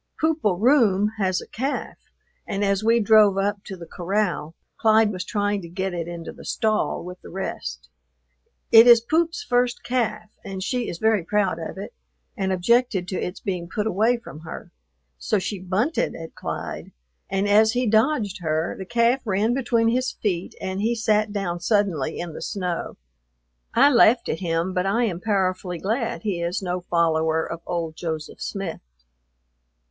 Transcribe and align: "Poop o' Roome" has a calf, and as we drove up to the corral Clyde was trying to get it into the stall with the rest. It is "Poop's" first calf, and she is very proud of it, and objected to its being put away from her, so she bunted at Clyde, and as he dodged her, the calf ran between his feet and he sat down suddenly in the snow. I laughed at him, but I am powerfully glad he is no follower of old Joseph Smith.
"Poop 0.19 0.39
o' 0.43 0.57
Roome" 0.57 1.11
has 1.19 1.41
a 1.41 1.47
calf, 1.47 1.99
and 2.47 2.63
as 2.65 2.83
we 2.83 2.99
drove 2.99 3.37
up 3.37 3.63
to 3.65 3.77
the 3.77 3.85
corral 3.85 4.55
Clyde 4.79 5.11
was 5.11 5.23
trying 5.23 5.61
to 5.61 5.69
get 5.69 5.93
it 5.93 6.07
into 6.07 6.31
the 6.31 6.43
stall 6.43 7.03
with 7.05 7.21
the 7.21 7.29
rest. 7.29 7.87
It 8.71 8.87
is 8.87 8.99
"Poop's" 9.01 9.43
first 9.43 9.83
calf, 9.83 10.27
and 10.43 10.63
she 10.63 10.89
is 10.89 10.97
very 10.97 11.23
proud 11.23 11.59
of 11.59 11.77
it, 11.77 11.93
and 12.35 12.51
objected 12.51 13.07
to 13.09 13.21
its 13.21 13.41
being 13.41 13.69
put 13.69 13.85
away 13.85 14.17
from 14.17 14.39
her, 14.39 14.71
so 15.19 15.37
she 15.37 15.59
bunted 15.61 16.15
at 16.15 16.33
Clyde, 16.33 16.91
and 17.29 17.47
as 17.47 17.73
he 17.73 17.85
dodged 17.87 18.39
her, 18.41 18.73
the 18.75 18.85
calf 18.87 19.21
ran 19.23 19.53
between 19.53 19.89
his 19.89 20.13
feet 20.13 20.55
and 20.59 20.81
he 20.81 20.95
sat 20.95 21.31
down 21.31 21.59
suddenly 21.59 22.17
in 22.17 22.33
the 22.33 22.41
snow. 22.41 22.97
I 23.75 23.91
laughed 23.91 24.29
at 24.29 24.39
him, 24.39 24.73
but 24.73 24.87
I 24.87 25.03
am 25.03 25.19
powerfully 25.21 25.77
glad 25.77 26.23
he 26.23 26.41
is 26.41 26.59
no 26.59 26.81
follower 26.81 27.45
of 27.45 27.61
old 27.67 27.95
Joseph 27.95 28.41
Smith. 28.41 28.81